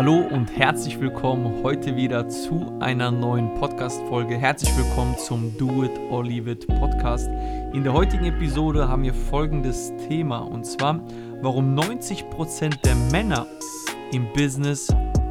[0.00, 4.38] Hallo und herzlich willkommen heute wieder zu einer neuen Podcast-Folge.
[4.38, 7.28] Herzlich willkommen zum Do It or Leave It Podcast.
[7.74, 11.06] In der heutigen Episode haben wir folgendes Thema und zwar,
[11.42, 13.46] warum 90% der Männer
[14.10, 14.88] im Business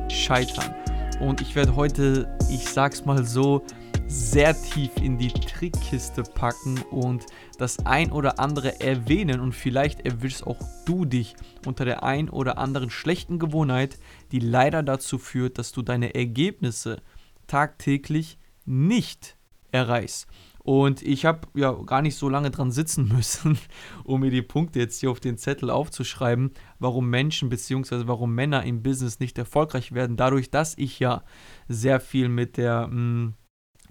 [0.07, 0.75] scheitern.
[1.19, 3.63] Und ich werde heute, ich sag's mal so,
[4.09, 7.27] sehr tief in die Trickkiste packen und
[7.59, 11.35] das ein oder andere erwähnen und vielleicht erwischst auch du dich
[11.67, 13.99] unter der ein oder anderen schlechten Gewohnheit,
[14.31, 17.01] die leider dazu führt, dass du deine Ergebnisse
[17.47, 19.37] tagtäglich nicht
[19.71, 20.27] erreichst.
[20.59, 23.57] Und ich habe ja gar nicht so lange dran sitzen müssen,
[24.03, 28.03] um mir die Punkte jetzt hier auf den Zettel aufzuschreiben, warum Menschen bzw.
[28.05, 30.17] warum Männer im Business nicht erfolgreich werden.
[30.17, 31.23] Dadurch, dass ich ja
[31.67, 33.33] sehr viel mit der mh, hm,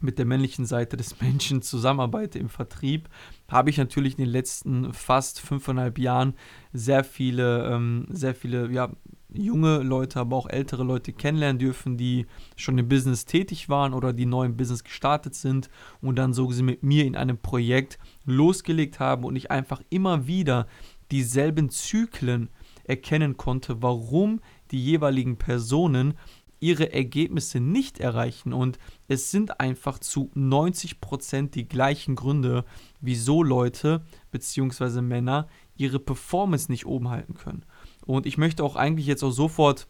[0.01, 3.09] mit der männlichen Seite des Menschen zusammenarbeite im Vertrieb,
[3.49, 6.35] habe ich natürlich in den letzten fast fünfeinhalb Jahren
[6.73, 8.93] sehr viele, ähm, sehr viele, ja,
[9.33, 14.13] junge Leute, aber auch ältere Leute kennenlernen dürfen, die schon im Business tätig waren oder
[14.13, 15.69] die neu im Business gestartet sind
[16.01, 20.27] und dann so sie mit mir in einem Projekt losgelegt haben und ich einfach immer
[20.27, 20.67] wieder
[21.11, 22.49] dieselben Zyklen
[22.85, 26.15] erkennen konnte, warum die jeweiligen Personen
[26.61, 28.53] ihre Ergebnisse nicht erreichen.
[28.53, 32.65] Und es sind einfach zu 90% die gleichen Gründe,
[33.01, 35.01] wieso Leute bzw.
[35.01, 37.65] Männer ihre Performance nicht oben halten können.
[38.09, 39.87] Und ich möchte auch eigentlich jetzt auch sofort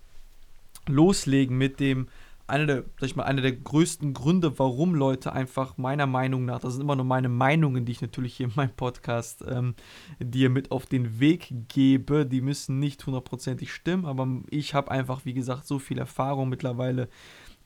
[0.87, 2.09] loslegen mit dem
[2.49, 6.61] einer der, sag ich mal, einer der größten Gründe, warum Leute einfach meiner Meinung nach,
[6.61, 9.75] das sind immer nur meine Meinungen, die ich natürlich hier in meinem Podcast ähm,
[10.19, 15.27] dir mit auf den Weg gebe, die müssen nicht hundertprozentig stimmen, aber ich habe einfach,
[15.27, 17.09] wie gesagt, so viel Erfahrung mittlerweile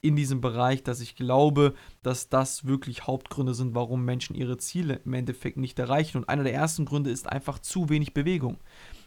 [0.00, 5.00] in diesem Bereich, dass ich glaube, dass das wirklich Hauptgründe sind, warum Menschen ihre Ziele
[5.04, 6.18] im Endeffekt nicht erreichen.
[6.18, 8.58] Und einer der ersten Gründe ist einfach zu wenig Bewegung.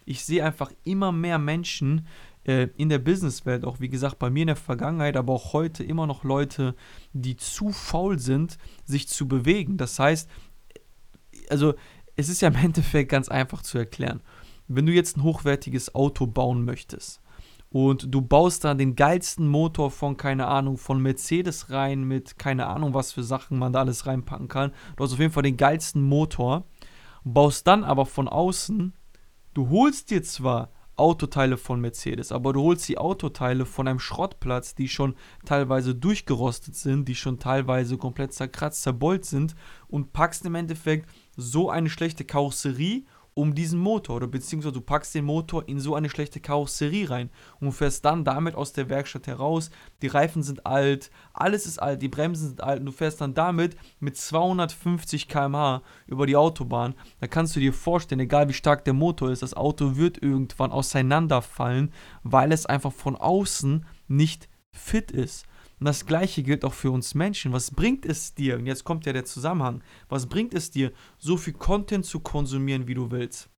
[0.06, 2.08] Ich sehe einfach immer mehr Menschen,
[2.46, 5.84] äh, in der Businesswelt, auch wie gesagt bei mir in der Vergangenheit, aber auch heute
[5.84, 6.76] immer noch Leute,
[7.14, 9.78] die zu faul sind, sich zu bewegen.
[9.78, 10.30] Das heißt,
[11.50, 11.74] also
[12.16, 14.22] es ist ja im Endeffekt ganz einfach zu erklären.
[14.68, 17.22] Wenn du jetzt ein hochwertiges Auto bauen möchtest
[17.70, 22.68] und du baust da den geilsten Motor von, keine Ahnung, von Mercedes rein mit keine
[22.68, 24.72] Ahnung, was für Sachen man da alles reinpacken kann.
[24.96, 26.66] Du hast auf jeden Fall den geilsten Motor,
[27.24, 28.94] baust dann aber von außen,
[29.56, 34.76] du holst dir zwar Autoteile von Mercedes, aber du holst die Autoteile von einem Schrottplatz,
[34.76, 39.56] die schon teilweise durchgerostet sind, die schon teilweise komplett zerkratzt, zerbeult sind
[39.88, 43.04] und packst im Endeffekt so eine schlechte Karosserie
[43.36, 47.30] um diesen Motor oder beziehungsweise du packst den Motor in so eine schlechte Karosserie rein
[47.60, 49.70] und fährst dann damit aus der Werkstatt heraus.
[50.02, 53.34] Die Reifen sind alt, alles ist alt, die Bremsen sind alt und du fährst dann
[53.34, 56.96] damit mit 250 km/h über die Autobahn.
[57.20, 60.72] Da kannst du dir vorstellen, egal wie stark der Motor ist, das Auto wird irgendwann
[60.72, 61.92] auseinanderfallen,
[62.24, 65.46] weil es einfach von außen nicht fit ist.
[65.80, 67.52] Und das gleiche gilt auch für uns Menschen.
[67.52, 71.38] Was bringt es dir, und jetzt kommt ja der Zusammenhang, was bringt es dir, so
[71.38, 73.50] viel Content zu konsumieren, wie du willst?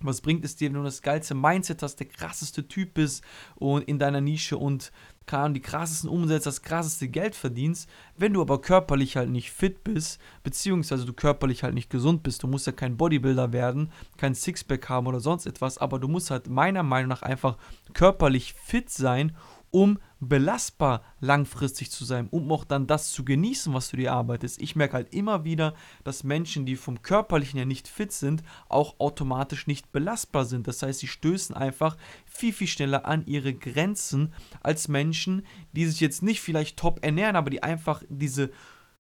[0.00, 3.22] Was bringt es dir, wenn du das geilste Mindset hast, der krasseste Typ bist
[3.54, 4.90] und in deiner Nische und
[5.30, 10.20] die krassesten Umsätze, das krasseste Geld verdienst, wenn du aber körperlich halt nicht fit bist,
[10.42, 12.42] beziehungsweise du körperlich halt nicht gesund bist.
[12.42, 16.32] Du musst ja kein Bodybuilder werden, kein Sixpack haben oder sonst etwas, aber du musst
[16.32, 17.56] halt meiner Meinung nach einfach
[17.92, 19.36] körperlich fit sein,
[19.70, 24.62] um belastbar langfristig zu sein, um auch dann das zu genießen, was du dir arbeitest.
[24.62, 25.74] Ich merke halt immer wieder,
[26.04, 30.68] dass Menschen, die vom körperlichen her nicht fit sind, auch automatisch nicht belastbar sind.
[30.68, 35.98] Das heißt, sie stößen einfach viel, viel schneller an ihre Grenzen als Menschen, die sich
[35.98, 38.50] jetzt nicht vielleicht top ernähren, aber die einfach diese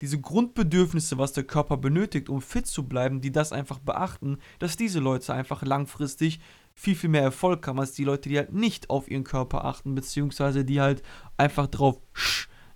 [0.01, 4.75] diese Grundbedürfnisse, was der Körper benötigt, um fit zu bleiben, die das einfach beachten, dass
[4.75, 6.39] diese Leute einfach langfristig
[6.81, 9.93] viel, viel mehr Erfolg haben als die Leute, die halt nicht auf ihren Körper achten,
[9.93, 11.03] beziehungsweise die halt
[11.37, 12.01] einfach drauf,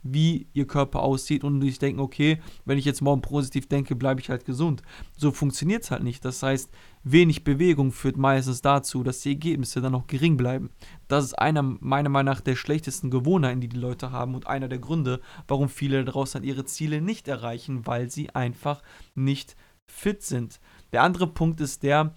[0.04, 4.22] wie ihr Körper aussieht und sich denken, okay, wenn ich jetzt morgen positiv denke, bleibe
[4.22, 4.84] ich halt gesund.
[5.18, 6.24] So funktioniert es halt nicht.
[6.24, 6.70] Das heißt,
[7.04, 10.70] wenig Bewegung führt meistens dazu, dass die Ergebnisse dann noch gering bleiben.
[11.08, 14.68] Das ist einer meiner Meinung nach der schlechtesten Gewohnheiten, die die Leute haben und einer
[14.68, 18.84] der Gründe, warum viele daraus dann ihre Ziele nicht erreichen, weil sie einfach
[19.16, 19.56] nicht
[19.88, 20.60] fit sind.
[20.94, 22.14] Der andere Punkt ist der,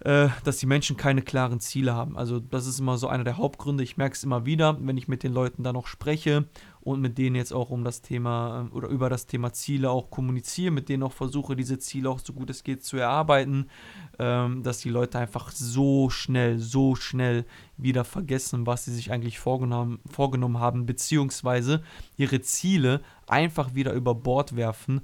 [0.00, 2.18] äh, dass die Menschen keine klaren Ziele haben.
[2.18, 3.82] Also das ist immer so einer der Hauptgründe.
[3.82, 6.46] Ich merke es immer wieder, wenn ich mit den Leuten da noch spreche
[6.80, 10.10] und mit denen jetzt auch um das Thema äh, oder über das Thema Ziele auch
[10.10, 13.70] kommuniziere, mit denen auch versuche, diese Ziele auch so gut es geht zu erarbeiten,
[14.18, 17.46] ähm, dass die Leute einfach so schnell, so schnell
[17.76, 21.82] wieder vergessen, was sie sich eigentlich vorgenommen, vorgenommen haben, beziehungsweise
[22.16, 25.00] ihre Ziele einfach wieder über Bord werfen,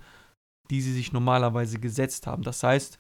[0.71, 2.43] die sie sich normalerweise gesetzt haben.
[2.43, 3.00] Das heißt,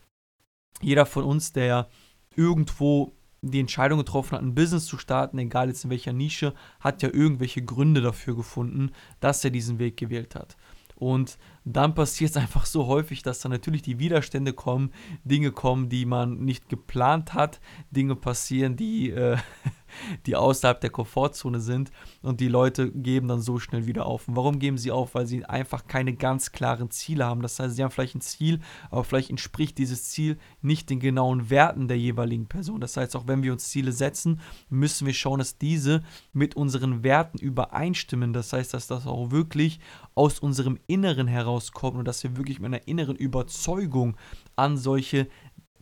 [0.81, 1.88] jeder von uns, der
[2.37, 3.12] irgendwo
[3.43, 7.08] die Entscheidung getroffen hat, ein Business zu starten, egal jetzt in welcher Nische, hat ja
[7.12, 10.56] irgendwelche Gründe dafür gefunden, dass er diesen Weg gewählt hat.
[11.00, 14.93] Und dann passiert es einfach so häufig, dass dann natürlich die Widerstände kommen,
[15.25, 19.38] Dinge kommen, die man nicht geplant hat, Dinge passieren, die, äh,
[20.26, 21.90] die außerhalb der Komfortzone sind
[22.22, 24.28] und die Leute geben dann so schnell wieder auf.
[24.28, 25.14] Und warum geben sie auf?
[25.14, 27.42] Weil sie einfach keine ganz klaren Ziele haben.
[27.42, 28.60] Das heißt, sie haben vielleicht ein Ziel,
[28.90, 32.81] aber vielleicht entspricht dieses Ziel nicht den genauen Werten der jeweiligen Person.
[32.81, 36.02] Das heißt, auch wenn wir uns Ziele setzen, müssen wir schauen, dass diese
[36.32, 38.32] mit unseren Werten übereinstimmen.
[38.32, 39.81] Das heißt, dass das auch wirklich
[40.14, 44.16] aus unserem Inneren herauskommt und dass wir wirklich mit einer inneren Überzeugung
[44.56, 45.28] an solche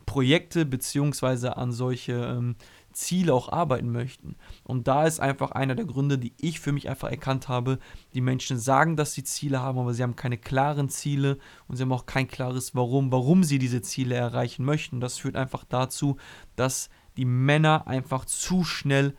[0.07, 2.57] Projekte beziehungsweise an solche ähm,
[2.93, 4.37] Ziele auch arbeiten möchten.
[4.65, 7.79] Und da ist einfach einer der Gründe, die ich für mich einfach erkannt habe.
[8.15, 11.83] Die Menschen sagen, dass sie Ziele haben, aber sie haben keine klaren Ziele und sie
[11.83, 15.01] haben auch kein klares Warum, warum sie diese Ziele erreichen möchten.
[15.01, 16.17] Das führt einfach dazu,
[16.57, 19.15] dass die Männer einfach zu schnell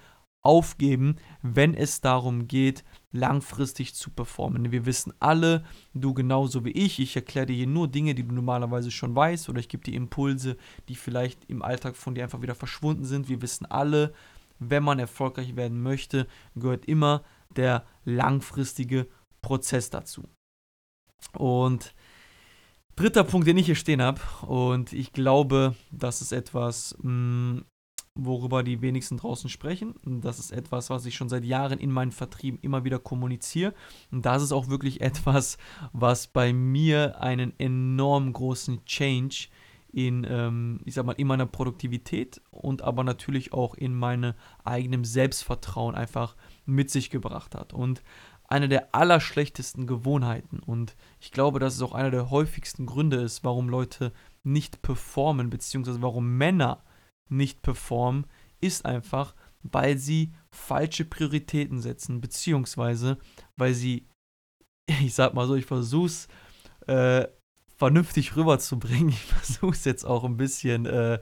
[0.50, 4.72] aufgeben, wenn es darum geht, langfristig zu performen.
[4.72, 5.64] Wir wissen alle,
[5.94, 9.60] du genauso wie ich, ich erkläre dir nur Dinge, die du normalerweise schon weißt oder
[9.60, 10.58] ich gebe dir Impulse,
[10.88, 13.30] die vielleicht im Alltag von dir einfach wieder verschwunden sind.
[13.30, 14.12] Wir wissen alle,
[14.58, 16.26] wenn man erfolgreich werden möchte,
[16.56, 17.24] gehört immer
[17.56, 19.08] der langfristige
[19.44, 20.24] Prozess dazu.
[21.38, 21.94] Und
[22.96, 27.66] dritter Punkt, den ich hier stehen habe, und ich glaube, das ist etwas, mh, mm,
[28.26, 29.96] worüber die wenigsten draußen sprechen.
[30.04, 33.74] Das ist etwas, was ich schon seit Jahren in meinen Vertrieben immer wieder kommuniziere.
[34.12, 35.58] Und das ist auch wirklich etwas,
[35.94, 39.48] was bei mir einen enorm großen Change
[39.92, 44.34] in, ähm, ich sag mal, in meiner Produktivität und aber natürlich auch in meinem
[44.64, 47.74] eigenen Selbstvertrauen einfach mit sich gebracht hat.
[47.74, 48.04] Und
[48.48, 53.44] eine der allerschlechtesten Gewohnheiten und ich glaube, dass es auch einer der häufigsten Gründe ist,
[53.44, 54.12] warum Leute
[54.44, 56.82] nicht performen, beziehungsweise warum Männer
[57.30, 58.26] nicht performen,
[58.62, 63.18] ist einfach, weil sie falsche Prioritäten setzen, beziehungsweise
[63.56, 64.08] weil sie,
[64.88, 66.28] ich sag mal so, ich versuch's
[66.88, 67.28] äh,
[67.78, 69.10] vernünftig rüberzubringen.
[69.14, 71.20] Ich versuch's jetzt auch ein bisschen äh,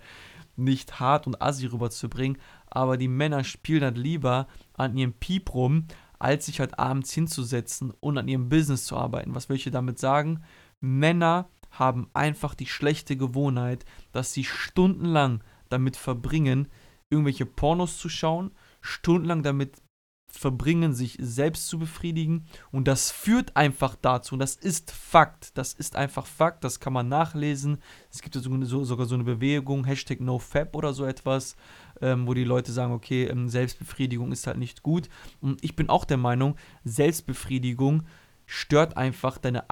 [0.55, 5.85] nicht hart und assi rüberzubringen, aber die Männer spielen halt lieber an ihrem Piep rum,
[6.19, 9.35] als sich halt abends hinzusetzen und an ihrem Business zu arbeiten.
[9.35, 10.43] Was will ich damit sagen?
[10.79, 16.67] Männer haben einfach die schlechte Gewohnheit, dass sie stundenlang damit verbringen,
[17.09, 19.81] irgendwelche Pornos zu schauen, stundenlang damit
[20.29, 22.45] verbringen, sich selbst zu befriedigen.
[22.71, 26.93] Und das führt einfach dazu, und das ist Fakt, das ist einfach Fakt, das kann
[26.93, 27.77] man nachlesen.
[28.11, 31.55] Es gibt so, sogar so eine Bewegung, Hashtag NoFap oder so etwas,
[32.01, 35.09] ähm, wo die Leute sagen, okay, ähm, Selbstbefriedigung ist halt nicht gut.
[35.39, 38.03] Und ich bin auch der Meinung, Selbstbefriedigung
[38.47, 39.65] stört einfach deine,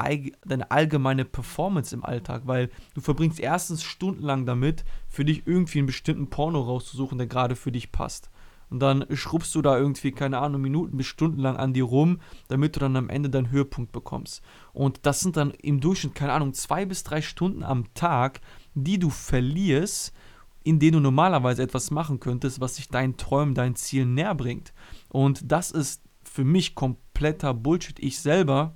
[0.46, 5.88] deine allgemeine Performance im Alltag, weil du verbringst erstens stundenlang damit, für dich irgendwie einen
[5.88, 8.30] bestimmten Porno rauszusuchen, der gerade für dich passt.
[8.70, 12.20] Und dann schrubbst du da irgendwie, keine Ahnung, Minuten bis stundenlang an dir rum,
[12.50, 14.44] damit du dann am Ende deinen Höhepunkt bekommst.
[14.74, 18.42] Und das sind dann im Durchschnitt, keine Ahnung, zwei bis drei Stunden am Tag,
[18.74, 20.14] die du verlierst,
[20.64, 24.74] in denen du normalerweise etwas machen könntest, was sich deinen Träumen, deinen Zielen näher bringt.
[25.10, 26.02] Und das ist
[26.36, 27.98] für mich kompletter Bullshit.
[27.98, 28.76] Ich selber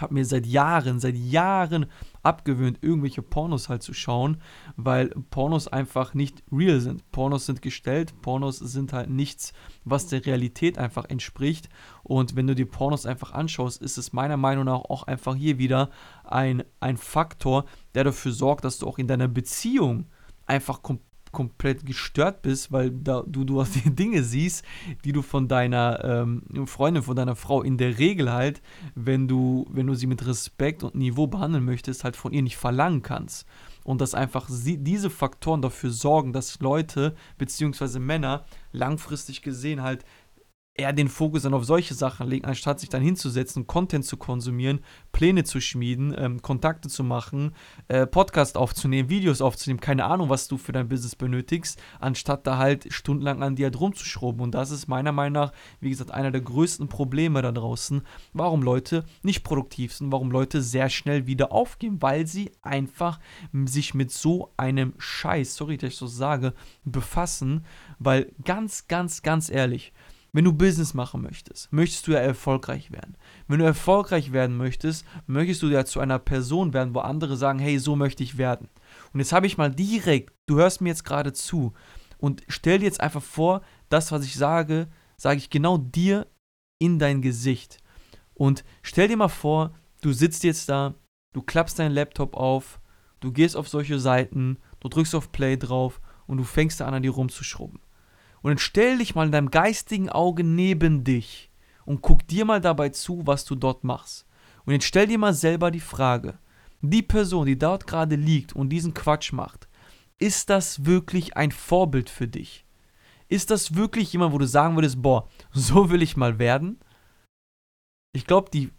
[0.00, 1.84] habe mir seit Jahren, seit Jahren
[2.22, 4.40] abgewöhnt, irgendwelche Pornos halt zu schauen,
[4.76, 7.10] weil Pornos einfach nicht real sind.
[7.12, 9.52] Pornos sind gestellt, Pornos sind halt nichts,
[9.84, 11.68] was der Realität einfach entspricht.
[12.02, 15.58] Und wenn du die Pornos einfach anschaust, ist es meiner Meinung nach auch einfach hier
[15.58, 15.90] wieder
[16.24, 20.06] ein, ein Faktor, der dafür sorgt, dass du auch in deiner Beziehung
[20.46, 24.64] einfach komplett komplett gestört bist, weil da, du, du Dinge siehst,
[25.04, 28.62] die du von deiner ähm, Freundin, von deiner Frau in der Regel halt,
[28.94, 32.56] wenn du, wenn du sie mit Respekt und Niveau behandeln möchtest, halt von ihr nicht
[32.56, 33.46] verlangen kannst.
[33.84, 37.98] Und dass einfach sie, diese Faktoren dafür sorgen, dass Leute bzw.
[37.98, 40.04] Männer langfristig gesehen halt
[40.80, 44.80] eher den Fokus dann auf solche Sachen legen, anstatt sich dann hinzusetzen, Content zu konsumieren,
[45.12, 47.52] Pläne zu schmieden, ähm, Kontakte zu machen,
[47.88, 52.58] äh, Podcast aufzunehmen, Videos aufzunehmen, keine Ahnung, was du für dein Business benötigst, anstatt da
[52.58, 54.40] halt stundenlang an dir halt rumzuschrauben.
[54.40, 58.62] Und das ist meiner Meinung nach, wie gesagt, einer der größten Probleme da draußen, warum
[58.62, 63.20] Leute nicht produktiv sind, warum Leute sehr schnell wieder aufgeben, weil sie einfach
[63.66, 67.64] sich mit so einem Scheiß, sorry, dass ich so sage, befassen,
[67.98, 69.92] weil ganz, ganz, ganz ehrlich,
[70.32, 73.16] wenn du Business machen möchtest, möchtest du ja erfolgreich werden.
[73.48, 77.58] Wenn du erfolgreich werden möchtest, möchtest du ja zu einer Person werden, wo andere sagen,
[77.58, 78.68] hey, so möchte ich werden.
[79.12, 81.72] Und jetzt habe ich mal direkt, du hörst mir jetzt gerade zu
[82.18, 86.26] und stell dir jetzt einfach vor, das, was ich sage, sage ich genau dir
[86.78, 87.78] in dein Gesicht.
[88.34, 90.94] Und stell dir mal vor, du sitzt jetzt da,
[91.32, 92.80] du klappst deinen Laptop auf,
[93.20, 97.02] du gehst auf solche Seiten, du drückst auf Play drauf und du fängst an, an
[97.02, 97.80] dir rumzuschrubben.
[98.42, 101.50] Und dann stell dich mal in deinem geistigen Auge neben dich
[101.84, 104.26] und guck dir mal dabei zu, was du dort machst.
[104.64, 106.38] Und jetzt stell dir mal selber die Frage,
[106.80, 109.68] die Person, die dort gerade liegt und diesen Quatsch macht,
[110.18, 112.64] ist das wirklich ein Vorbild für dich?
[113.28, 116.80] Ist das wirklich jemand, wo du sagen würdest, boah, so will ich mal werden?
[118.12, 118.72] Ich glaube, die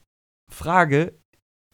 [0.51, 1.20] Frage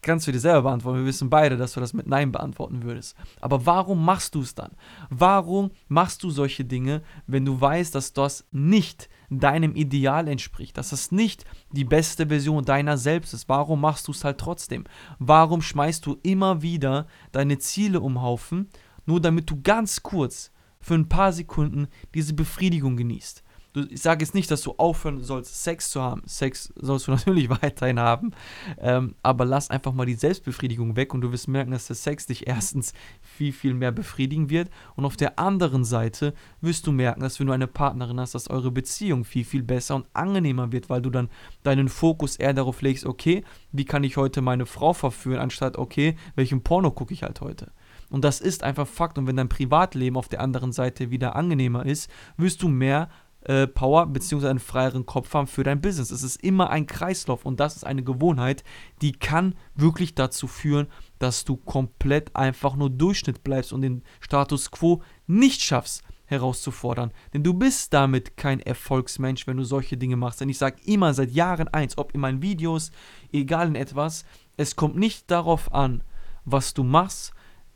[0.08, 1.00] kannst du dir selber beantworten.
[1.00, 3.16] Wir wissen beide, dass du das mit Nein beantworten würdest.
[3.42, 4.72] Aber warum machst du es dann?
[5.10, 10.90] Warum machst du solche Dinge, wenn du weißt, dass das nicht deinem Ideal entspricht, dass
[10.90, 13.50] das nicht die beste Version deiner selbst ist?
[13.50, 14.86] Warum machst du es halt trotzdem?
[15.20, 18.70] Warum schmeißt du immer wieder deine Ziele um Haufen,
[19.06, 23.44] nur damit du ganz kurz für ein paar Sekunden diese Befriedigung genießt?
[23.89, 26.22] Ich sage jetzt nicht, dass du aufhören sollst, Sex zu haben.
[26.25, 28.31] Sex sollst du natürlich weiterhin haben.
[28.79, 32.25] Ähm, aber lass einfach mal die Selbstbefriedigung weg und du wirst merken, dass der Sex
[32.25, 34.69] dich erstens viel, viel mehr befriedigen wird.
[34.96, 38.50] Und auf der anderen Seite wirst du merken, dass wenn du eine Partnerin hast, dass
[38.50, 41.29] eure Beziehung viel, viel besser und angenehmer wird, weil du dann
[41.63, 46.15] deinen Fokus eher darauf legst, okay, wie kann ich heute meine Frau verführen, anstatt, okay,
[46.36, 47.72] welchen Porno gucke ich halt heute.
[48.10, 49.17] Und das ist einfach Fakt.
[49.17, 53.10] Und wenn dein Privatleben auf der anderen Seite wieder angenehmer ist, wirst du mehr
[53.41, 54.48] äh, Power bzw.
[54.48, 56.12] einen freieren Kopf haben für dein Business.
[56.12, 58.63] Es ist immer ein Kreislauf und das ist eine Gewohnheit,
[59.01, 60.88] die kann wirklich dazu führen,
[61.20, 67.12] dass du komplett einfach nur Durchschnitt bleibst und den Status quo nicht schaffst herauszufordern.
[67.34, 70.41] Denn du bist damit kein Erfolgsmensch, wenn du solche Dinge machst.
[70.41, 72.91] Denn ich sage immer seit Jahren eins, ob in meinen Videos,
[73.32, 74.25] egal in etwas,
[74.58, 76.03] es kommt nicht darauf an,
[76.44, 77.34] was du machst,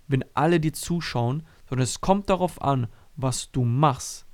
[0.08, 4.26] wenn alle dir zuschauen, sondern es kommt darauf an, was du machst,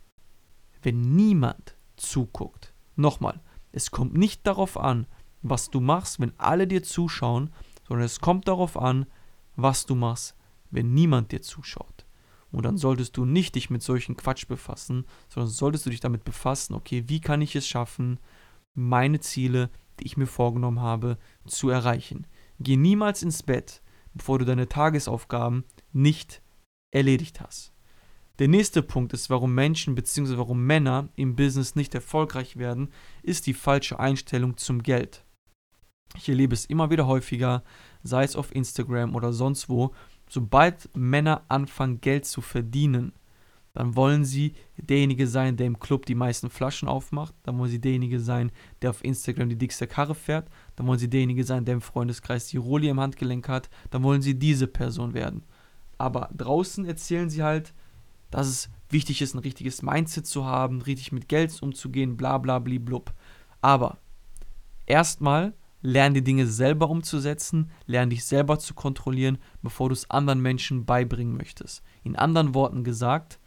[0.84, 2.74] wenn niemand zuguckt.
[2.96, 3.42] Nochmal,
[3.72, 5.08] es kommt nicht darauf an,
[5.42, 7.52] was du machst, wenn alle dir zuschauen,
[7.88, 9.06] sondern es kommt darauf an,
[9.56, 10.36] was du machst,
[10.72, 12.06] wenn niemand dir zuschaut.
[12.52, 16.24] Und dann solltest du nicht dich mit solchen Quatsch befassen, sondern solltest du dich damit
[16.24, 18.20] befassen, okay, wie kann ich es schaffen,
[18.74, 19.70] meine Ziele,
[20.00, 22.28] die ich mir vorgenommen habe, zu erreichen.
[22.60, 23.82] Geh niemals ins Bett,
[24.14, 26.42] bevor du deine Tagesaufgaben nicht
[26.92, 27.74] erledigt hast.
[28.40, 30.38] Der nächste Punkt ist, warum Menschen bzw.
[30.38, 32.90] warum Männer im Business nicht erfolgreich werden,
[33.24, 35.24] ist die falsche Einstellung zum Geld.
[36.16, 37.64] Ich erlebe es immer wieder häufiger,
[38.04, 39.94] sei es auf Instagram oder sonst wo,
[40.30, 43.14] sobald Männer anfangen Geld zu verdienen,
[43.74, 47.82] dann wollen sie derjenige sein, der im Club die meisten Flaschen aufmacht, dann wollen sie
[47.82, 48.52] derjenige sein,
[48.82, 52.48] der auf Instagram die dickste Karre fährt, dann wollen sie derjenige sein, der im Freundeskreis
[52.48, 55.44] die Rolli im Handgelenk hat, dann wollen sie diese Person werden.
[56.00, 57.74] Aber draußen erzählen sie halt,
[58.32, 62.60] dass es wichtig ist, ein richtiges Mindset zu haben, richtig mit Geld umzugehen, bla bla
[62.60, 63.14] blub.
[63.62, 63.98] Aber
[64.86, 70.42] erstmal lern die Dinge selber umzusetzen, lern dich selber zu kontrollieren, bevor du es anderen
[70.42, 71.84] Menschen beibringen möchtest.
[72.04, 73.40] In anderen Worten gesagt,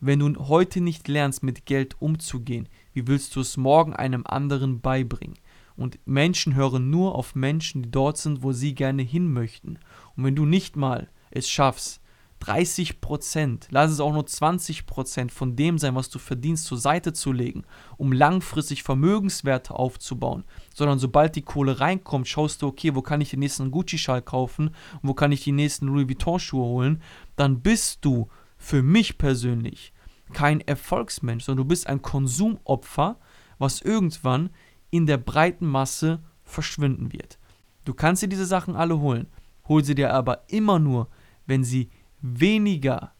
[0.00, 4.80] wenn du heute nicht lernst, mit Geld umzugehen, wie willst du es morgen einem anderen
[4.80, 5.38] beibringen?
[5.76, 9.78] Und Menschen hören nur auf Menschen, die dort sind, wo sie gerne hin möchten.
[10.16, 12.00] Und wenn du nicht mal es schaffst,
[12.40, 16.78] 30 Prozent, lass es auch nur 20 Prozent von dem sein, was du verdienst, zur
[16.78, 17.64] Seite zu legen,
[17.98, 20.44] um langfristig Vermögenswerte aufzubauen,
[20.74, 24.74] sondern sobald die Kohle reinkommt, schaust du, okay, wo kann ich den nächsten Gucci-Schal kaufen,
[25.02, 27.02] wo kann ich die nächsten Louis Vuitton-Schuhe holen,
[27.36, 29.92] dann bist du für mich persönlich
[30.32, 33.18] kein Erfolgsmensch, sondern du bist ein Konsumopfer,
[33.58, 34.50] was irgendwann
[34.90, 37.38] in der breiten Masse verschwinden wird.
[37.84, 39.26] Du kannst dir diese Sachen alle holen,
[39.68, 41.08] hol sie dir aber immer nur,
[41.46, 43.14] wenn sie weniger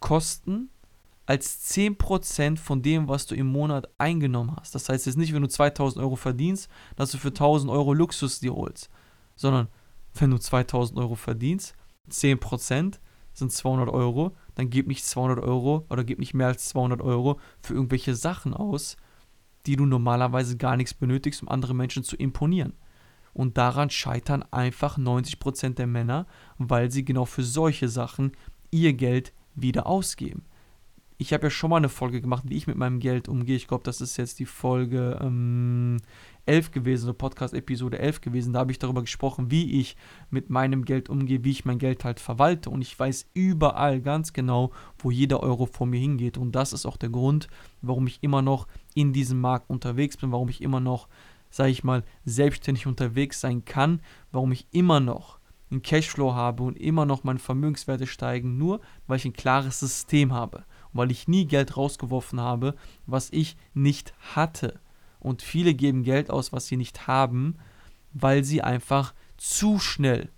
[0.00, 0.70] kosten
[1.26, 4.74] als 10% von dem, was du im Monat eingenommen hast.
[4.74, 8.38] Das heißt jetzt nicht, wenn du 2000 Euro verdienst, dass du für 1000 Euro Luxus
[8.38, 8.88] dir holst,
[9.34, 9.68] sondern
[10.14, 11.74] wenn du 2000 Euro verdienst,
[12.10, 13.00] 10%
[13.32, 17.38] sind 200 Euro, dann gib nicht 200 Euro oder gib nicht mehr als 200 Euro
[17.60, 18.96] für irgendwelche Sachen aus,
[19.66, 22.74] die du normalerweise gar nichts benötigst, um andere Menschen zu imponieren.
[23.36, 26.26] Und daran scheitern einfach 90% der Männer,
[26.56, 28.32] weil sie genau für solche Sachen
[28.70, 30.46] ihr Geld wieder ausgeben.
[31.18, 33.56] Ich habe ja schon mal eine Folge gemacht, wie ich mit meinem Geld umgehe.
[33.56, 35.98] Ich glaube, das ist jetzt die Folge ähm,
[36.46, 38.54] 11 gewesen, so Podcast-Episode 11 gewesen.
[38.54, 39.98] Da habe ich darüber gesprochen, wie ich
[40.30, 42.70] mit meinem Geld umgehe, wie ich mein Geld halt verwalte.
[42.70, 46.38] Und ich weiß überall ganz genau, wo jeder Euro vor mir hingeht.
[46.38, 47.48] Und das ist auch der Grund,
[47.82, 51.06] warum ich immer noch in diesem Markt unterwegs bin, warum ich immer noch
[51.56, 55.38] sage ich mal, selbstständig unterwegs sein kann, warum ich immer noch
[55.70, 60.32] einen Cashflow habe und immer noch meine Vermögenswerte steigen, nur weil ich ein klares System
[60.32, 60.58] habe
[60.92, 64.78] und weil ich nie Geld rausgeworfen habe, was ich nicht hatte.
[65.18, 67.56] Und viele geben Geld aus, was sie nicht haben,
[68.12, 70.30] weil sie einfach zu schnell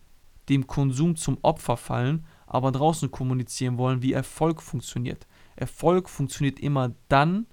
[0.48, 5.26] dem Konsum zum Opfer fallen, aber draußen kommunizieren wollen, wie Erfolg funktioniert.
[5.56, 7.46] Erfolg funktioniert immer dann,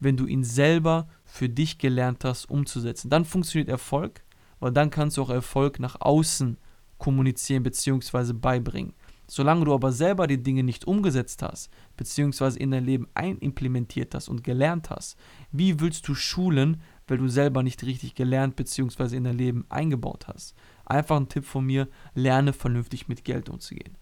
[0.00, 3.10] wenn du ihn selber für dich gelernt hast umzusetzen.
[3.10, 4.22] Dann funktioniert Erfolg,
[4.60, 6.58] weil dann kannst du auch Erfolg nach außen
[6.98, 8.32] kommunizieren bzw.
[8.32, 8.94] beibringen.
[9.28, 14.28] Solange du aber selber die Dinge nicht umgesetzt hast, beziehungsweise in dein Leben einimplementiert hast
[14.28, 15.16] und gelernt hast,
[15.50, 19.16] wie willst du schulen, weil du selber nicht richtig gelernt bzw.
[19.16, 20.54] in dein Leben eingebaut hast?
[20.84, 23.96] Einfach ein Tipp von mir, lerne vernünftig mit Geld umzugehen.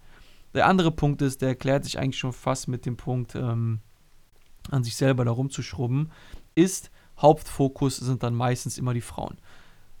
[0.53, 3.79] Der andere Punkt ist, der erklärt sich eigentlich schon fast mit dem Punkt, ähm,
[4.71, 6.11] an sich selber da rumzuschrubben,
[6.55, 9.37] ist, Hauptfokus sind dann meistens immer die Frauen.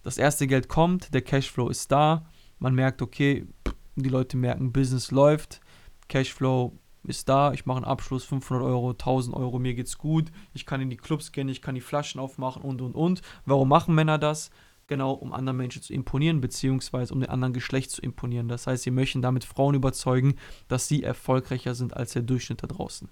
[0.03, 2.25] Das erste Geld kommt, der Cashflow ist da,
[2.59, 3.47] man merkt, okay,
[3.95, 5.61] die Leute merken, Business läuft,
[6.07, 10.65] Cashflow ist da, ich mache einen Abschluss, 500 Euro, 1000 Euro, mir geht's gut, ich
[10.65, 13.21] kann in die Clubs gehen, ich kann die Flaschen aufmachen und und und.
[13.45, 14.49] Warum machen Männer das?
[14.87, 18.47] Genau, um anderen Menschen zu imponieren, beziehungsweise um den anderen Geschlecht zu imponieren.
[18.47, 20.35] Das heißt, sie möchten damit Frauen überzeugen,
[20.67, 23.09] dass sie erfolgreicher sind als der Durchschnitt da draußen.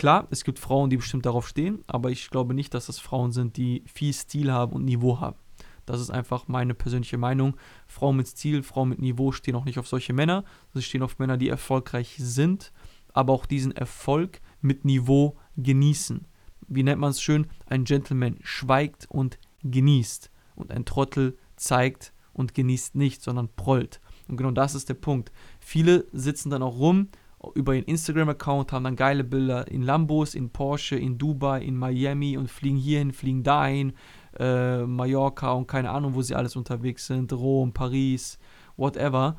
[0.00, 3.32] Klar, es gibt Frauen, die bestimmt darauf stehen, aber ich glaube nicht, dass das Frauen
[3.32, 5.36] sind, die viel Stil haben und Niveau haben.
[5.84, 7.54] Das ist einfach meine persönliche Meinung.
[7.86, 10.44] Frauen mit Stil, Frauen mit Niveau stehen auch nicht auf solche Männer.
[10.72, 12.72] Sie stehen auf Männer, die erfolgreich sind,
[13.12, 16.24] aber auch diesen Erfolg mit Niveau genießen.
[16.66, 17.48] Wie nennt man es schön?
[17.66, 20.30] Ein Gentleman schweigt und genießt.
[20.54, 24.00] Und ein Trottel zeigt und genießt nicht, sondern prollt.
[24.28, 25.30] Und genau das ist der Punkt.
[25.58, 27.08] Viele sitzen dann auch rum
[27.54, 32.36] über ihren Instagram-Account, haben dann geile Bilder in Lambos, in Porsche, in Dubai, in Miami
[32.36, 33.94] und fliegen hierhin, fliegen dahin,
[34.38, 38.38] äh, Mallorca und keine Ahnung, wo sie alles unterwegs sind, Rom, Paris,
[38.76, 39.36] whatever.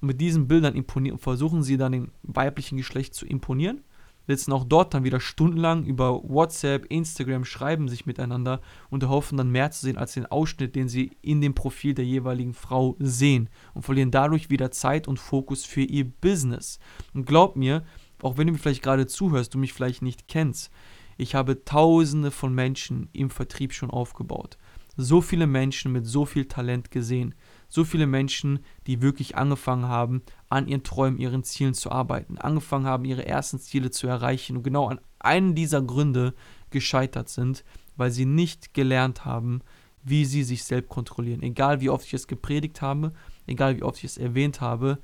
[0.00, 3.82] Mit diesen Bildern imponieren, versuchen sie dann dem weiblichen Geschlecht zu imponieren
[4.26, 9.50] sitzen auch dort dann wieder stundenlang über WhatsApp, Instagram, schreiben sich miteinander und erhoffen dann
[9.50, 13.50] mehr zu sehen als den Ausschnitt, den sie in dem Profil der jeweiligen Frau sehen
[13.74, 16.78] und verlieren dadurch wieder Zeit und Fokus für ihr Business.
[17.12, 17.84] Und glaub mir,
[18.22, 20.70] auch wenn du mir vielleicht gerade zuhörst, du mich vielleicht nicht kennst,
[21.16, 24.58] ich habe tausende von Menschen im Vertrieb schon aufgebaut.
[24.96, 27.34] So viele Menschen mit so viel Talent gesehen
[27.74, 32.86] so viele Menschen, die wirklich angefangen haben, an ihren Träumen, ihren Zielen zu arbeiten, angefangen
[32.86, 36.34] haben, ihre ersten Ziele zu erreichen und genau an einem dieser Gründe
[36.70, 37.64] gescheitert sind,
[37.96, 39.60] weil sie nicht gelernt haben,
[40.04, 41.42] wie sie sich selbst kontrollieren.
[41.42, 43.12] Egal wie oft ich es gepredigt habe,
[43.48, 45.00] egal wie oft ich es erwähnt habe,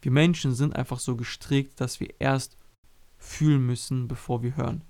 [0.00, 2.56] wir Menschen sind einfach so gestrickt, dass wir erst
[3.18, 4.84] fühlen müssen, bevor wir hören.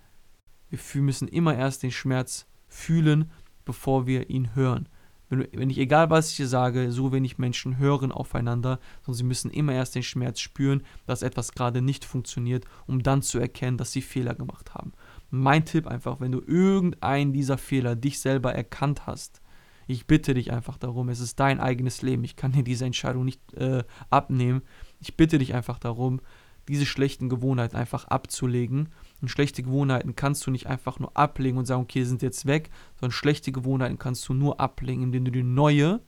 [0.69, 3.31] Wir müssen immer erst den Schmerz fühlen,
[3.65, 4.87] bevor wir ihn hören
[5.31, 9.25] wenn, wenn ich, egal was ich hier sage, so wenig Menschen hören aufeinander, sondern sie
[9.25, 13.79] müssen immer erst den Schmerz spüren, dass etwas gerade nicht funktioniert, um dann zu erkennen,
[13.79, 14.93] dass sie Fehler gemacht haben.
[15.31, 19.41] Mein Tipp einfach, wenn du irgendeinen dieser Fehler dich selber erkannt hast,
[19.87, 23.25] ich bitte dich einfach darum, es ist dein eigenes Leben, ich kann dir diese Entscheidung
[23.25, 24.63] nicht äh, abnehmen.
[25.01, 26.21] Ich bitte dich einfach darum,
[26.69, 28.91] diese schlechten Gewohnheiten einfach abzulegen.
[29.21, 32.71] Und schlechte Gewohnheiten kannst du nicht einfach nur ablegen und sagen, okay, sind jetzt weg,
[32.99, 36.01] sondern schlechte Gewohnheiten kannst du nur ablegen, indem du dir neue,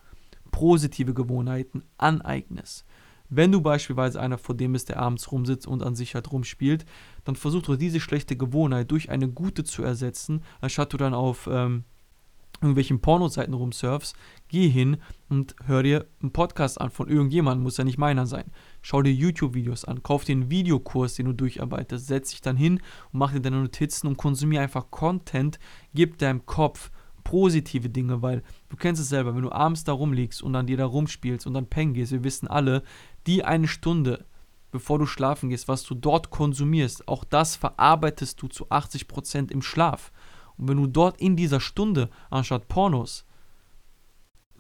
[0.51, 2.85] positive Gewohnheiten aneignest.
[3.29, 6.85] Wenn du beispielsweise einer vor dem bist, der abends rumsitzt und an sich halt rumspielt,
[7.25, 11.49] dann versuch doch diese schlechte Gewohnheit durch eine gute zu ersetzen, anstatt du dann auf
[11.51, 11.85] ähm,
[12.63, 14.15] irgendwelchen Pornoseiten rumsurfst,
[14.49, 14.99] geh hin
[15.29, 18.51] und hör dir einen Podcast an von irgendjemandem, muss ja nicht meiner sein.
[18.81, 22.75] Schau dir YouTube-Videos an, kauf dir einen Videokurs, den du durcharbeitest, setz dich dann hin
[23.13, 25.59] und mach dir deine Notizen und konsumier einfach Content,
[25.95, 26.91] gib deinem Kopf
[27.25, 30.77] positive Dinge, weil du kennst es selber, wenn du abends da rumliegst und dann dir
[30.77, 32.83] da rumspielst und dann pennen gehst, wir wissen alle,
[33.27, 34.25] die eine Stunde,
[34.71, 39.63] bevor du schlafen gehst, was du dort konsumierst, auch das verarbeitest du zu 80% im
[39.63, 40.13] Schlaf.
[40.57, 43.25] Und wenn du dort in dieser Stunde anstatt Pornos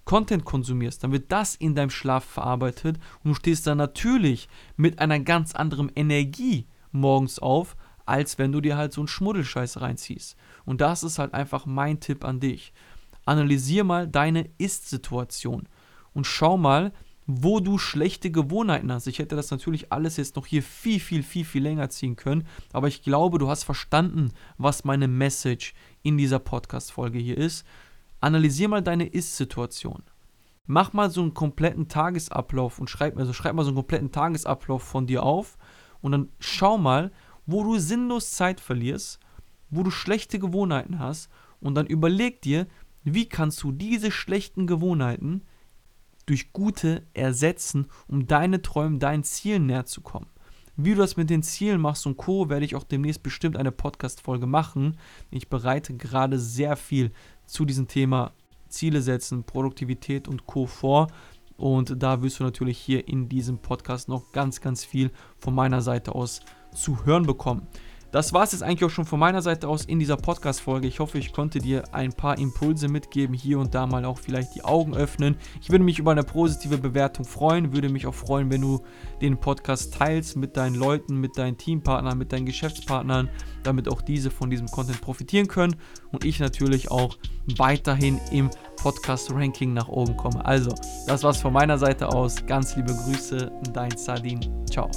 [0.05, 4.98] Content konsumierst, dann wird das in deinem Schlaf verarbeitet und du stehst dann natürlich mit
[4.98, 10.37] einer ganz anderen Energie morgens auf, als wenn du dir halt so einen Schmuddelscheiß reinziehst.
[10.64, 12.72] Und das ist halt einfach mein Tipp an dich.
[13.24, 15.68] Analysier mal deine Ist-Situation
[16.12, 16.92] und schau mal,
[17.26, 19.06] wo du schlechte Gewohnheiten hast.
[19.06, 22.46] Ich hätte das natürlich alles jetzt noch hier viel, viel, viel, viel länger ziehen können,
[22.72, 27.64] aber ich glaube, du hast verstanden, was meine Message in dieser Podcast-Folge hier ist.
[28.20, 30.02] Analysier mal deine Ist-Situation.
[30.66, 34.82] Mach mal so einen kompletten Tagesablauf und schreib, also schreib mal so einen kompletten Tagesablauf
[34.82, 35.58] von dir auf
[36.00, 37.12] und dann schau mal,
[37.46, 39.18] wo du sinnlos Zeit verlierst,
[39.70, 41.30] wo du schlechte Gewohnheiten hast
[41.61, 42.66] und dann überleg dir,
[43.04, 45.42] wie kannst du diese schlechten Gewohnheiten
[46.33, 50.29] durch gute ersetzen, um deine Träume, deinen Zielen näher zu kommen.
[50.77, 53.71] Wie du das mit den Zielen machst und Co., werde ich auch demnächst bestimmt eine
[53.71, 54.97] Podcast-Folge machen.
[55.31, 57.12] Ich bereite gerade sehr viel
[57.45, 58.33] zu diesem Thema
[58.71, 60.64] Ziele setzen, Produktivität und Co.
[60.64, 61.09] vor.
[61.59, 65.83] Und da wirst du natürlich hier in diesem Podcast noch ganz, ganz viel von meiner
[65.83, 66.40] Seite aus
[66.75, 67.66] zu hören bekommen.
[68.12, 70.87] Das war es jetzt eigentlich auch schon von meiner Seite aus in dieser Podcast-Folge.
[70.87, 74.55] Ich hoffe, ich konnte dir ein paar Impulse mitgeben, hier und da mal auch vielleicht
[74.55, 75.37] die Augen öffnen.
[75.62, 78.83] Ich würde mich über eine positive Bewertung freuen, würde mich auch freuen, wenn du
[79.22, 83.31] den Podcast teilst mit deinen Leuten, mit deinen Teampartnern, mit deinen Geschäftspartnern,
[83.62, 85.77] damit auch diese von diesem Content profitieren können
[86.12, 87.16] und ich natürlich auch
[87.57, 90.44] weiterhin im Podcast-Ranking nach oben komme.
[90.44, 90.75] Also,
[91.07, 92.44] das war's von meiner Seite aus.
[92.44, 94.40] Ganz liebe Grüße, dein Sardin.
[94.70, 94.90] Ciao.